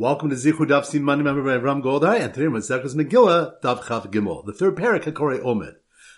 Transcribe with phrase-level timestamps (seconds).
[0.00, 4.46] Welcome to Zichud Daf Siman member by Ram Goldai, and today Maseches Megillah Daf Gimel,
[4.46, 5.74] the third parak Hakore Omed.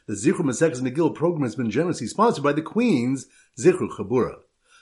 [0.07, 3.27] The Zichud Maseches Megillah program has been generously sponsored by the Queen's
[3.59, 4.37] Zichud Chabura.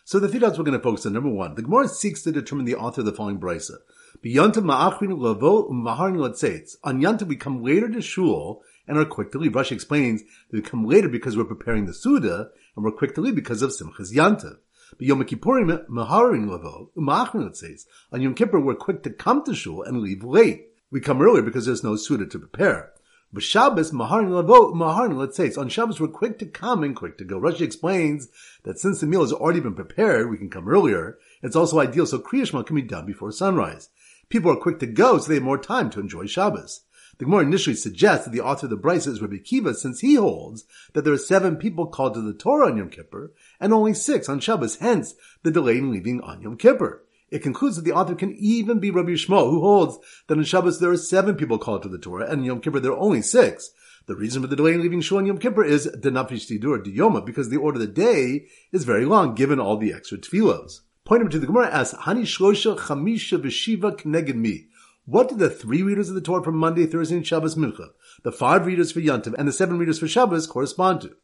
[0.04, 1.14] So the three dots we're going to focus on.
[1.14, 3.76] Number one, the Gemara seeks to determine the author of the following brisa.
[4.22, 6.76] B'yantav ma'achrin lavo u'maharin latzeitz.
[6.84, 9.52] On Yantav we come later to shul and are quick to leave.
[9.52, 10.20] Rashi explains
[10.50, 13.62] that we come later because we're preparing the Suda, and we're quick to leave because
[13.62, 14.58] of Simchas Yantav.
[14.98, 17.86] But Yom Kippurim, Maharin Lavo, Umachrin, it says.
[18.12, 20.68] On Yom Kippur, we're quick to come to shul and leave late.
[20.90, 22.92] We come earlier because there's no Suda to prepare.
[23.32, 25.52] But Shabbos, Maharin Lavo, Maharin, let's say.
[25.54, 27.40] On Shabbos, we're quick to come and quick to go.
[27.40, 28.28] Rashi explains
[28.64, 31.16] that since the meal has already been prepared, we can come earlier.
[31.40, 33.90] It's also ideal so Kriyashma can be done before sunrise.
[34.28, 36.82] People are quick to go, so they have more time to enjoy Shabbos.
[37.20, 40.14] The Gemara initially suggests that the author of the Brisa is Rabbi Kiva since he
[40.14, 43.92] holds that there are seven people called to the Torah on Yom Kippur and only
[43.92, 47.04] six on Shabbos, hence the delay in leaving on Yom Kippur.
[47.28, 50.80] It concludes that the author can even be Rabbi Yishmael, who holds that on Shabbos
[50.80, 53.70] there are seven people called to the Torah and Yom Kippur there are only six.
[54.06, 57.26] The reason for the delay in leaving Shul on Yom Kippur is Denafish Tidur Diyoma,
[57.26, 60.80] because the order of the day is very long given all the extra tefillos.
[61.04, 64.68] Pointing to the Gemara asks, Hani Shlosha Chamisha Veshiva Kneged Mi.
[65.10, 67.88] What did the three readers of the Torah from Monday, Thursday, and Shabbos Mincha,
[68.22, 71.16] the five readers for Yantiv, and the seven readers for Shabbos correspond to?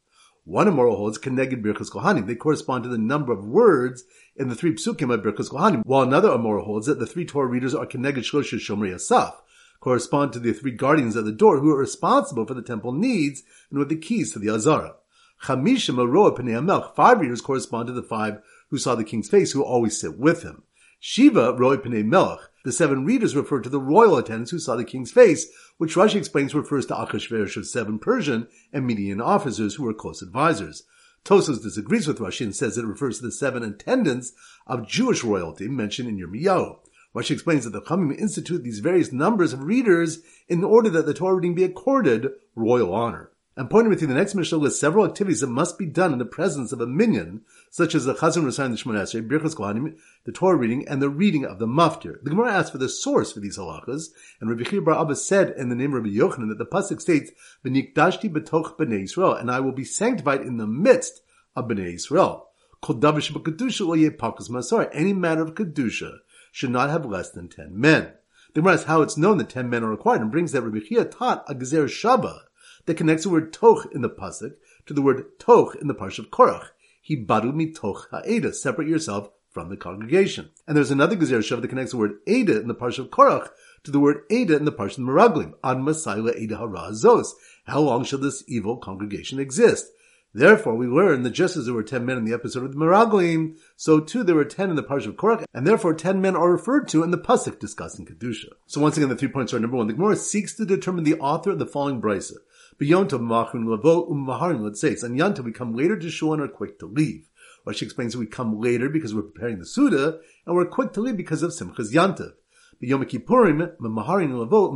[0.45, 2.27] One Amora holds Keneged Birchas Kohanim.
[2.27, 4.03] They correspond to the number of words
[4.35, 7.47] in the three psukim of Birchas Kohanim, while another Amora holds that the three Torah
[7.47, 9.41] readers are Keneged Shlosha Shomri Asaf,
[9.79, 13.45] correspond to the three guardians at the door who are responsible for the temple needs
[13.71, 14.97] and with the keys to the Azara.
[15.45, 19.53] Chamisha Maroa Pnei Amelch, five readers correspond to the five who saw the king's face,
[19.53, 20.65] who always sit with him.
[20.99, 24.85] Shiva Roy Pnei Melech, the seven readers refer to the royal attendants who saw the
[24.85, 25.47] king's face,
[25.79, 30.83] which Rashi explains refers to Achashverosh's seven Persian and Median officers who were close advisors.
[31.25, 34.33] Tosfos disagrees with Rashi and says it refers to the seven attendants
[34.67, 36.79] of Jewish royalty mentioned in Yirmiyahu.
[37.15, 41.15] Rashi explains that the Chamim institute these various numbers of readers in order that the
[41.15, 43.31] Torah reading be accorded royal honor.
[43.57, 46.19] And pointing with you, the next Mishnah lists several activities that must be done in
[46.19, 47.43] the presence of a minyan,
[47.77, 51.59] such as the Chazon Shemon Esrei, Birchas Kohanim, the Torah reading, and the reading of
[51.59, 52.23] the Maftir.
[52.23, 54.07] The Gemara asks for the source for these halachas,
[54.41, 57.03] and Rabbi Chia Bar Abba said in the name of Rabbi Yochanan that the pasuk
[57.03, 57.33] states,
[57.67, 61.21] "V'nikdashti betoch b'nei Israel," and I will be sanctified in the midst
[61.55, 62.49] of b'nei Israel.
[62.81, 64.89] Kol davish b'kedusha lo pakus masar.
[64.95, 66.21] Any matter of kedusha
[66.53, 68.15] should not have less than ten men.
[68.55, 70.79] The Gemara asks how it's known that ten men are required, and brings that Rabbi
[70.79, 72.39] Chia taught a gezer shava
[72.87, 74.55] that connects the word toch in the pasuk
[74.87, 76.69] to the word toch in the parsha of Korach.
[77.07, 80.51] He badu mitoch ha'eda, separate yourself from the congregation.
[80.67, 83.49] And there's another gezer shav that connects the word eda in the parsha of Korach
[83.85, 85.53] to the word eda in the parsha of Meraglim.
[85.63, 87.35] Ad masayla eda harazos.
[87.67, 89.87] How long shall this evil congregation exist?
[90.35, 92.77] Therefore, we learn that just as there were ten men in the episode of the
[92.77, 96.35] Meraglim, so too there were ten in the parsha of Korach, and therefore ten men
[96.35, 98.49] are referred to in the pasuk discussing kedusha.
[98.67, 99.87] So once again, the three points are number one.
[99.87, 102.39] The Gemara seeks to determine the author of the following brisa.
[102.81, 104.91] Beyontav machun lavo ummaharin let's say.
[104.91, 107.29] On Yontav we come later to shul and are quick to leave.
[107.67, 111.01] Rashi explains that we come later because we're preparing the Suda, and we're quick to
[111.01, 112.35] leave because of Simchas Yantav.
[112.83, 114.71] B'Yom Kippurim, Maharin Lavo.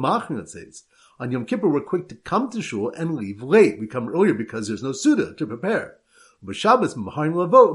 [1.21, 3.79] On Yom Kippur, we're quick to come to shul and leave late.
[3.79, 5.99] We come earlier because there's no Suda to prepare.
[6.43, 7.75] But Lavo.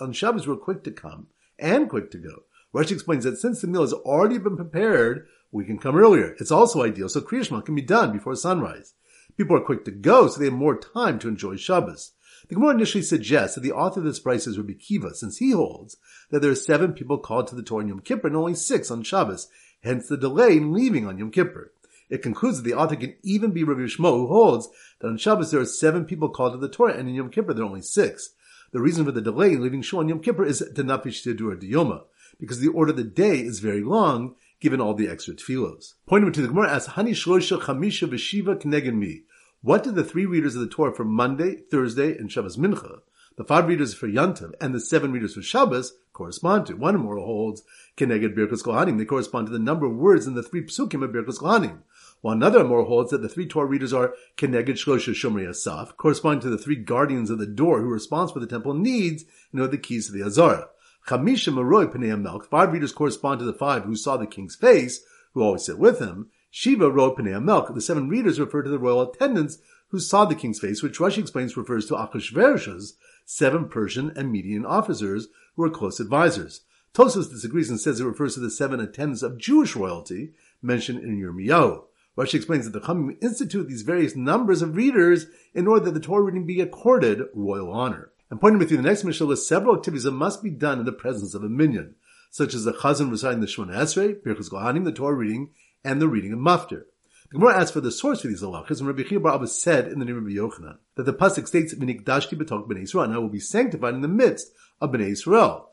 [0.00, 1.26] On Shabbos, we're quick to come
[1.58, 2.44] and quick to go.
[2.74, 6.34] Rashi explains that since the meal has already been prepared, we can come earlier.
[6.40, 8.94] It's also ideal, so Kriyashma can be done before sunrise.
[9.36, 12.12] People are quick to go, so they have more time to enjoy Shabbos.
[12.48, 15.52] The Gemara initially suggests that the author of this brisa is Rabbi Kiva, since he
[15.52, 15.96] holds
[16.30, 18.90] that there are seven people called to the Torah on Yom Kippur and only six
[18.90, 19.48] on Shabbos,
[19.82, 21.72] hence the delay in leaving on Yom Kippur.
[22.10, 24.68] It concludes that the author can even be Rabbi Shmo, who holds
[25.00, 27.54] that on Shabbos there are seven people called to the Torah, and in Yom Kippur
[27.54, 28.34] there are only six.
[28.72, 32.02] The reason for the delay in leaving Shul on Yom Kippur is Denafish Tedur Diyoma,
[32.38, 34.34] because the order of the day is very long,
[34.64, 35.92] given all the extra tefillos.
[36.06, 39.24] Pointing to the Gemara asks, Hani Shlosha Chamisha Veshiva Knegen Mi.
[39.60, 43.00] What did the three readers of the Torah for Monday, Thursday, and Shabbos Mincha,
[43.36, 46.76] the five readers for Yantav, and the seven readers for Shabbos correspond to?
[46.76, 47.62] One Amora holds
[47.98, 48.96] Keneged Birkas Kohanim.
[48.96, 51.80] They correspond to the number of words in the three psukim of Birkas Kohanim.
[52.22, 56.40] While another Amora holds that the three Torah readers are Keneged Shlosha Shomri Asaf, corresponding
[56.40, 59.66] to the three guardians of the door who responsible for the temple needs and know
[59.66, 60.70] the keys to the Azara.
[61.06, 65.04] Chamisha Maroi Pnei Melch, five readers correspond to the five who saw the king's face,
[65.34, 67.74] who always sit with him, Shiva wrote Pnei Melch.
[67.74, 69.58] The seven readers refer to the royal attendants
[69.88, 72.96] who saw the king's face, which Rashi explains refers to Achashverosh's
[73.26, 76.62] seven Persian and Median officers who were close advisors.
[76.94, 81.20] Tosfos disagrees and says it refers to the seven attendants of Jewish royalty mentioned in
[81.20, 81.84] Yirmiyahu.
[82.16, 86.00] Rashi explains that the Chamim institute these various numbers of readers in order that the
[86.00, 88.12] Torah reading be accorded royal honor.
[88.34, 90.86] And pointing with you, the next Mishnah lists several activities that must be done in
[90.86, 91.94] the presence of a minyan,
[92.32, 95.50] such as the Chazan reciting the Shemona Esrei, Birchas Kohanim, the Torah reading,
[95.84, 96.82] and the reading of Maftir.
[97.30, 99.86] The Gemara asks for the source for these halachas, and Rabbi Chia Bar Abba said
[99.86, 103.14] in the name of Rabbi Yochanan that the pasuk states, "V'nikdashti b'tok b'nei Yisrael," and
[103.14, 104.50] I will be sanctified in the midst
[104.80, 105.66] of b'nei Yisrael.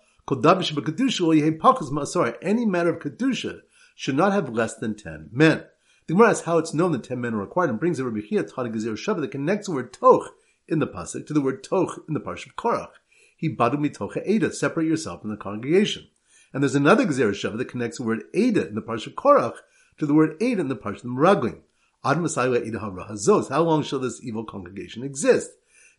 [2.44, 3.62] Any matter of kedusha
[3.96, 5.64] should not have less than ten men.
[6.06, 8.22] The Gemara asks how it's known that ten men are required, and brings a Rabbi
[8.22, 10.30] Chia Gezer Shava that connects the word toch
[10.72, 12.94] in the pasuk to the word toch in the parsha of Korach.
[13.38, 16.08] He badu mitocha eda, separate yourself from the congregation.
[16.54, 19.56] And there's another Gezer Shava that connects the word eda in the parsha of Korach
[20.02, 21.60] to the word Ada in the Parshat Meraglim.
[22.04, 23.50] Ad Hazos.
[23.50, 25.52] How long shall this evil congregation exist?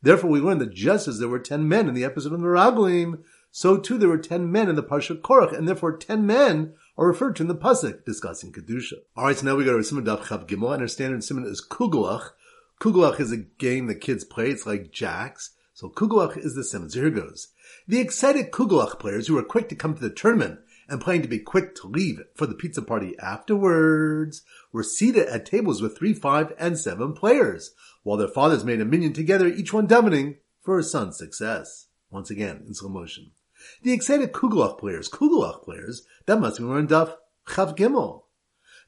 [0.03, 2.47] Therefore, we learn that just as there were ten men in the episode of the
[2.47, 3.23] Meraglim,
[3.53, 7.07] so too there were ten men in the Parshat Korach, and therefore ten men are
[7.07, 8.95] referred to in the pasuk discussing kedusha.
[9.17, 11.47] All right, so now we go to Siman Daf Chav Gimel, and our standard Siman
[11.47, 12.31] is Kugelach.
[12.83, 14.49] Kugelach is a game that kids play.
[14.51, 15.55] It's like jacks.
[15.73, 16.91] So Kugelach is the Siman.
[16.91, 17.53] So here goes.
[17.87, 20.59] The excited Kugelach players who are quick to come to the tournament
[20.89, 24.43] and planning to be quick to leave for the pizza party afterwards,
[24.73, 27.71] were seated at tables with three, five, and seven players,
[28.03, 31.87] while their fathers made a minyan together, each one davening for his son's success.
[32.11, 33.31] Once again, in slow motion.
[33.85, 37.15] The excited Kugelach players, Kugelach players, that must be in Daf
[37.47, 38.23] Chav Gimel.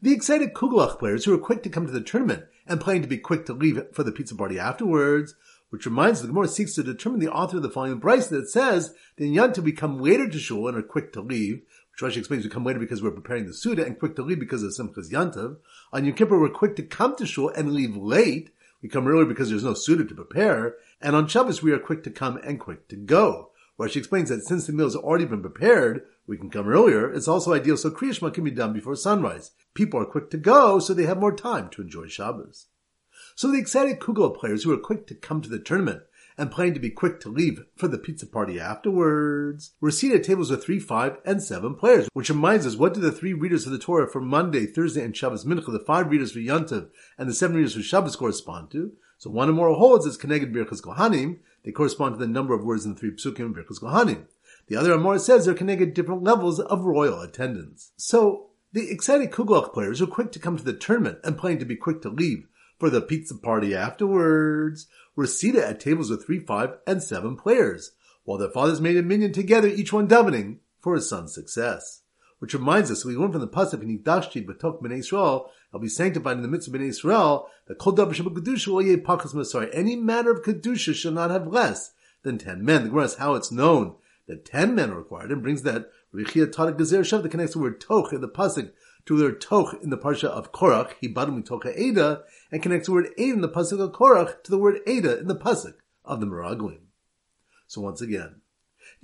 [0.03, 3.09] The excited Kugelach players who were quick to come to the tournament and planning to
[3.09, 5.35] be quick to leave for the pizza party afterwards,
[5.71, 8.95] which reminds the Gemara seeks to determine the author of the following brisa that says
[9.17, 12.45] the Yan to become later to shul and are quick to leave, which Rashi explains
[12.45, 15.11] we come later because we're preparing the Suda and quick to leave because of Simchas
[15.11, 15.57] Yantav.
[15.93, 18.51] On Yom Kippur, we're quick to come to Shul and leave late.
[18.83, 20.77] We come earlier because there's no Suda to prepare.
[21.01, 23.51] And on Shabbos, we are quick to come and quick to go.
[23.79, 27.13] Rashi explains that since the meal has already been prepared, we can come earlier.
[27.13, 29.51] It's also ideal so Kriyashma can be done before sunrise.
[29.75, 32.67] People are quick to go, so they have more time to enjoy Shabbos.
[33.35, 36.03] So the excited Kugel players who are quick to come to the tournament
[36.37, 39.73] and planning to be quick to leave for the pizza party afterwards.
[39.81, 43.01] We're seated at tables with three, five, and seven players, which reminds us what do
[43.01, 46.33] the three readers of the Torah for Monday, Thursday, and Shabbos Mincha, the five readers
[46.33, 48.93] for Yantav, and the seven readers for Shabbos correspond to?
[49.19, 51.39] So one or more holds as connected Birchas Kohanim.
[51.65, 54.27] They correspond to the number of words in the three psukim in Birchas Kohanim.
[54.69, 57.93] The other Amora says they're connected different levels of royal attendance.
[57.97, 61.65] So the excited Kugelach players are quick to come to the tournament and planning to
[61.65, 62.47] be quick to leave
[62.79, 67.93] for the pizza party afterwards were seated at tables with three, five, and seven players,
[68.25, 72.03] while their fathers made a minyan together, each one davening for his son's success.
[72.41, 75.89] Which reminds us, we learn from the pasuk in Yidashti Batok Bnei Israel, I'll be
[75.89, 79.71] sanctified in the midst of Bnei Israel, that Kol Dabar Shabbat Kedusha.
[79.73, 81.93] Any matter of Kedusha shall not have less
[82.23, 82.83] than ten men.
[82.83, 83.95] The Gemara is how it's known
[84.27, 87.61] that ten men are required, and brings that Rechia Tadak Gezer Shav that connects the
[87.61, 88.73] word Toch in the pasuk
[89.07, 92.87] to the word Toch in the parsha of Korach, he badum Tocha Eda, and connects
[92.87, 95.75] the word Eda in the pasuk of Korach to the word Eda in the pasuk
[96.05, 96.81] of the Meraglim.
[97.67, 98.41] So once again,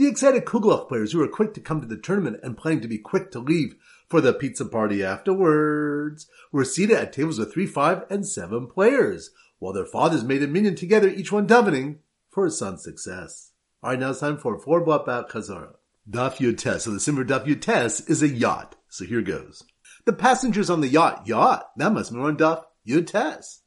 [0.01, 2.89] the excited Kugelach players who were quick to come to the tournament and planning to
[2.89, 3.77] be quick to leave
[4.09, 9.31] for the pizza party afterwards were seated at tables with three, five, and seven players,
[9.59, 11.99] while their fathers made a minyan together, each one davening
[12.31, 13.53] for his son's success.
[13.83, 15.75] All right, now it's time for four blat bat chazara.
[16.09, 16.81] Daf Yutes.
[16.81, 18.77] So the Simmer Daf Yutes is a yacht.
[18.89, 19.65] So here goes.
[20.07, 23.59] The passengers on the yacht, yacht, that must be on Daf Yutes.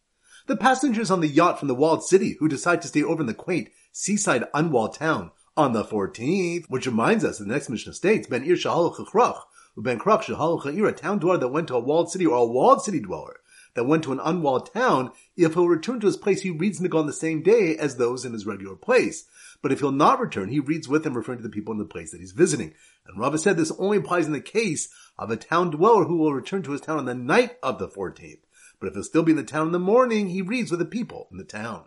[0.47, 3.27] The passengers on the yacht from the walled city who decide to stay over in
[3.27, 8.27] the quaint seaside unwalled town on the 14th, which reminds us, the next Mishnah states,
[8.27, 9.41] Ben Ir Shahal Chachrach,
[9.77, 12.99] Ben Krach a town dweller that went to a walled city or a walled city
[12.99, 13.39] dweller
[13.73, 16.99] that went to an unwalled town, if he'll return to his place, he reads Nigah
[16.99, 19.25] on the same day as those in his regular place.
[19.61, 21.85] But if he'll not return, he reads with them, referring to the people in the
[21.85, 22.73] place that he's visiting.
[23.07, 26.33] And Rava said this only applies in the case of a town dweller who will
[26.33, 28.41] return to his town on the night of the 14th.
[28.79, 30.85] But if he'll still be in the town in the morning, he reads with the
[30.85, 31.85] people in the town.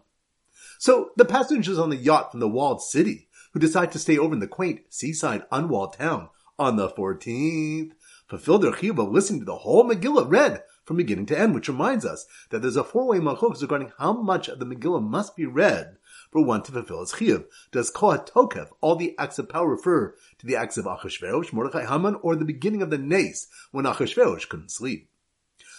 [0.78, 3.25] So the passengers on the yacht from the walled city
[3.56, 7.92] who decide to stay over in the quaint seaside unwalled town on the 14th
[8.28, 12.04] fulfill their chiyuv listening to the whole Megillah read from beginning to end, which reminds
[12.04, 15.96] us that there's a four-way malchus regarding how much of the Megillah must be read
[16.30, 17.46] for one to fulfill his chiyuv.
[17.72, 21.86] Does kohat tokef, all the acts of power, refer to the acts of Achashverosh, Mordechai,
[21.86, 25.08] Haman, or the beginning of the nace when Achashverosh couldn't sleep?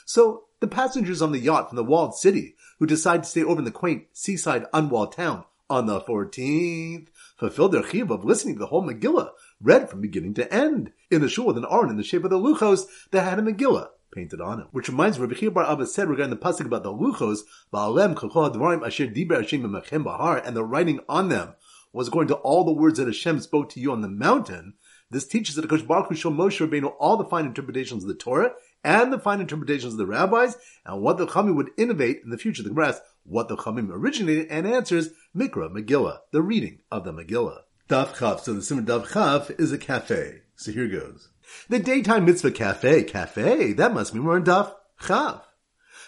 [0.04, 3.60] So the passengers on the yacht from the walled city who decide to stay over
[3.60, 7.08] in the quaint seaside unwalled town on the 14th
[7.38, 11.22] fulfilled their chiyuv of listening to the whole Megillah, read from beginning to end, in
[11.22, 13.90] the shul with an aron in the shape of the luchos that had a Megillah
[14.12, 14.68] painted on it.
[14.72, 17.40] Which reminds me, Rabbi Chia Bar Abba said regarding the pasuk about the luchos,
[17.74, 21.54] Ba'alem kol advarim asher diber Hashem bahar, and the writing on them
[21.94, 24.74] was according to all the words that Hashem spoke to you on the mountain.
[25.10, 28.16] This teaches that Akash Baruch Hu showed Moshe Rabbeinu all the fine interpretations of the
[28.16, 28.52] Torah
[28.84, 32.38] and the fine interpretations of the rabbis, and what the Chamim would innovate in the
[32.38, 32.64] future.
[32.64, 37.14] The Gemara asks what the Chamim originated, and answers Mikra Megillah, the reading of the
[37.14, 37.62] Megillah.
[37.90, 38.44] Daf Chaf.
[38.44, 40.42] So the Siman Daf Chaf is a cafe.
[40.56, 41.30] So here goes.
[41.70, 45.42] The daytime mitzvah cafe, cafe, that must be more in Daf Chav.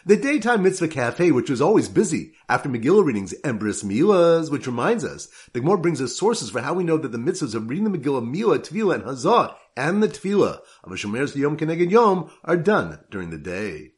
[0.10, 4.66] The daytime mitzvah cafe, which was always busy after Megillah readings and bris milas, which
[4.66, 7.70] reminds us, the Gemara brings us sources for how we know that the mitzvahs of
[7.70, 11.92] reading the Megillah, Milah, Tefillah, and Hazah, and the Tefillah of a Shomer's Yom Keneged
[11.92, 13.92] Yom are done during the day.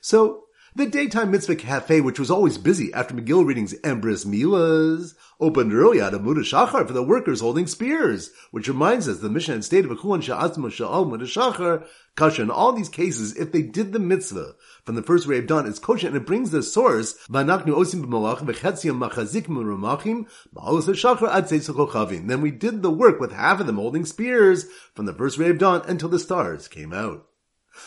[0.00, 0.44] So,
[0.76, 5.72] the daytime mitzvah cafe, which was always busy after Megillah readings and bris milas, opened
[5.72, 9.64] early at Amud Shachar for the workers holding spears, which reminds us the Mishnah had
[9.64, 14.00] stated V'chulan sha'atzma sha'al Amud Shachar, kasha in all these cases, if they did the
[14.00, 18.04] mitzvah from the first ray of dawn, it's kosher, and it brings the source, osim
[18.04, 19.46] b'malach v'chetziam machazik
[20.56, 22.26] Shachar ad chavim.
[22.26, 25.50] Then we did the work with half of them holding spears from the first ray
[25.50, 27.28] of dawn until the stars came out.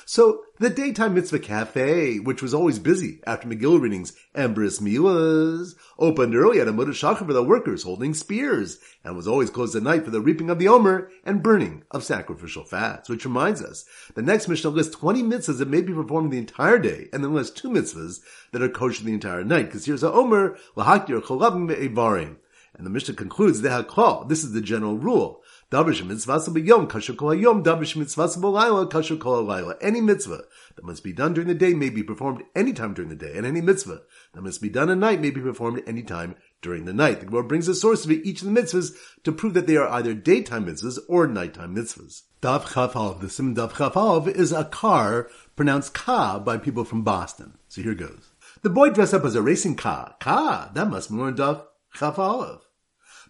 [0.06, 5.76] So the daytime mitzvah cafe, which was always busy after Megillah readings and bris milas,
[6.00, 9.84] opened early at a Shachar for the workers holding spears, and was always closed at
[9.84, 13.10] night for the reaping of the omer and burning of sacrificial fats.
[13.10, 16.80] Which reminds us, the next Mishnah lists 20 mitzvahs that may be performed the entire
[16.80, 19.66] day, and then lists two mitzvahs that are kosher the entire night.
[19.66, 22.38] Because here's a omer, lahakir cholavim me'evarim.
[22.78, 24.30] And the Mishnah concludes, the haklal.
[24.30, 25.42] this is the general rule.
[25.70, 27.62] Davish mitzvah b'yom kasher kol hayom.
[27.62, 29.76] Davish mitzvah b'layla kasher kol halayla.
[29.82, 30.44] Any mitzvah
[30.76, 33.34] that must be done during the day may be performed any time during the day,
[33.36, 34.02] and any mitzvah
[34.34, 37.20] that must be done at night may be performed any time during the night.
[37.20, 38.96] The Gemara brings a source of each of the mitzvahs
[39.26, 42.22] to prove that they are either daytime mitzvahs or nighttime mitzvahs.
[42.40, 47.58] Dav Chafalv, the sim Dav Chafalv is a car pronounced ka by people from Boston.
[47.68, 48.30] So here goes.
[48.62, 50.16] The boy dressed up as a racing car.
[50.22, 52.62] Ka, that must be more Dav Chafalv.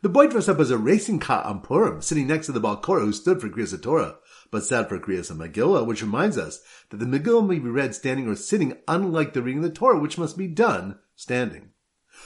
[0.03, 3.01] The boy dressed up as a racing car on Purim, sitting next to the Balkora
[3.01, 4.17] who stood for Kriyas Torah,
[4.51, 8.27] but sat for Kriyas Megillah, which reminds us that the Megillah may be read standing
[8.27, 11.71] or sitting, unlike the reading of the Torah, which must be done standing.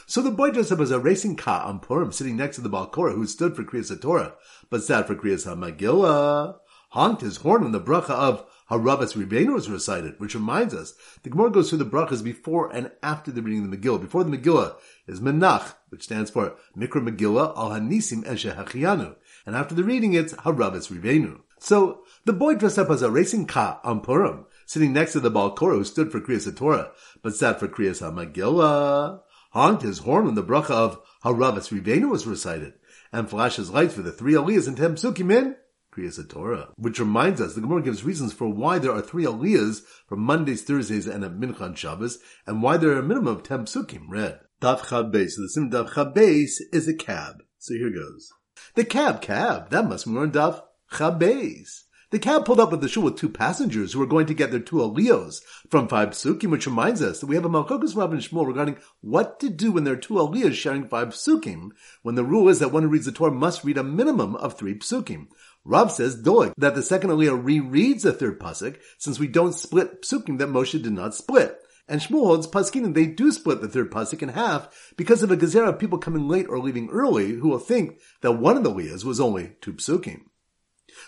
[0.05, 2.69] So the boy dressed up as a racing car on Purim, sitting next to the
[2.69, 4.33] Balkora who stood for Kriyas Torah,
[4.69, 6.57] but sat for Kriyas Megillah,
[6.91, 10.93] honked his horn when the bracha of Haravas Ribenu is recited, which reminds us
[11.23, 14.01] the Gemara goes through the brachas before and after the reading of the Megillah.
[14.01, 14.75] Before the Megillah
[15.07, 20.13] is Menach, which stands for Mikra Megillah Al Hanisim Eshe Hachianu, and after the reading
[20.13, 21.41] it's Haravas Ribenu.
[21.59, 25.31] So the boy dressed up as a racing ka on Purim, sitting next to the
[25.31, 29.21] Balkora who stood for Kriyas Torah, but sat for Kriyas Megillah,
[29.53, 32.73] honked his horn when the bracha of Haravas Ribenu was recited,
[33.13, 35.55] and flashed his lights for the three aliyahs and ten psukim in
[35.91, 39.81] Kriyas Torah, which reminds us the Gemara gives reasons for why there are three aliyahs
[40.07, 43.43] from Mondays, Thursdays, and at Mincha and Shabbos, and why there are a minimum of
[43.43, 44.39] ten psukim read.
[44.61, 45.31] Daf Chabes.
[45.35, 47.43] So the sim Daf Chabes is a cab.
[47.57, 48.31] So here goes.
[48.75, 49.69] The cab, cab.
[49.71, 51.85] That must be on Daf Chabes.
[52.11, 54.51] The cab pulled up at the shul with two passengers who were going to get
[54.51, 58.11] their two aliyos from five psukim, which reminds us that we have a Malchokas Rav
[58.11, 61.69] and Shmuel regarding what to do when there are two aliyos sharing five psukim,
[62.01, 64.57] when the rule is that one who reads the Torah must read a minimum of
[64.57, 65.27] three psukim.
[65.63, 70.01] Rav says, Doeg, that the second aliyah rereads the third pasuk, since we don't split
[70.01, 71.57] psukim that Moshe did not split.
[71.87, 75.37] And Shmuel holds Paskinim, they do split the third pasuk in half because of a
[75.37, 78.71] gezerah of people coming late or leaving early who will think that one of the
[78.71, 80.21] aliyahs was only two psukim.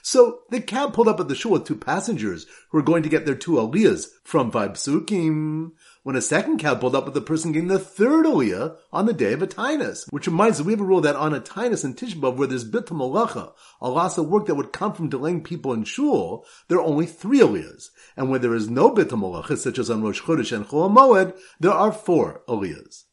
[0.06, 3.10] So the cab pulled up at the shul with two passengers who were going to
[3.10, 5.72] get their two aliyahs from five psukim.
[6.04, 9.14] When a second cab pulled up with the person getting the third aliyah on the
[9.14, 12.36] day of Atinus, which reminds us we have a rule that on Atinus and Tishbav
[12.36, 15.86] where there's bitul malacha, a loss of work that would come from delaying people in
[15.86, 17.88] shul, there are only three aliyahs.
[18.18, 21.40] And where there is no bitul malacha, such as on Rosh Chodesh and Chol Moed,
[21.62, 23.06] there are four aliyahs.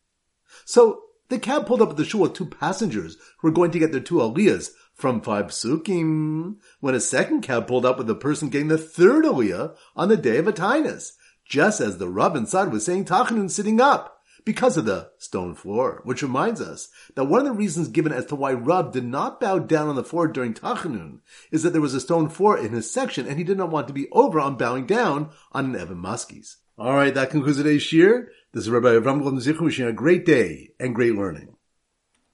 [0.64, 3.78] So the cab pulled up at the shul with two passengers who were going to
[3.78, 4.70] get their two aliyahs
[5.00, 9.24] from five psukim, when a second cab pulled up with the person getting the third
[9.24, 11.12] aliyah on the day of Atinus,
[11.44, 16.00] just as the Rav inside was saying Tachanun sitting up, because of the stone floor,
[16.04, 19.40] which reminds us that one of the reasons given as to why Rav did not
[19.40, 22.72] bow down on the floor during Tachanun is that there was a stone floor in
[22.72, 25.76] his section and he did not want to be over on bowing down on an
[25.76, 26.56] Evan Muskies.
[26.78, 28.30] Alright, that concludes today's shir.
[28.52, 31.54] This is Rabbi Avram Golden Zichru wishing a great day and great learning.